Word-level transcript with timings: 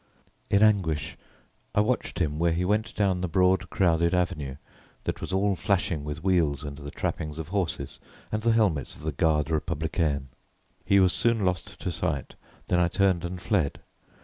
In 0.49 0.63
anguish 0.63 1.15
I 1.75 1.81
watched 1.81 2.17
him 2.17 2.39
where 2.39 2.53
he 2.53 2.65
went 2.65 2.95
down 2.95 3.21
the 3.21 3.27
broad 3.27 3.69
crowded 3.69 4.15
Avenue, 4.15 4.55
that 5.03 5.21
was 5.21 5.31
all 5.31 5.55
flashing 5.55 6.03
with 6.03 6.23
wheels 6.23 6.63
and 6.63 6.75
the 6.75 6.89
trappings 6.89 7.37
of 7.37 7.49
horses 7.49 7.99
and 8.31 8.41
the 8.41 8.53
helmets 8.53 8.95
of 8.95 9.03
the 9.03 9.11
Garde 9.11 9.51
Republicaine. 9.51 10.29
He 10.85 10.99
was 10.99 11.13
soon 11.13 11.45
lost 11.45 11.79
to 11.79 11.91
sight; 11.91 12.33
then 12.65 12.79
I 12.79 12.87
turned 12.87 13.23
and 13.23 13.39
fled. 13.39 13.79